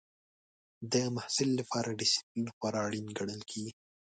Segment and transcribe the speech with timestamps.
[0.91, 3.71] د محصل لپاره ډسپلین خورا اړین ګڼل کېږي.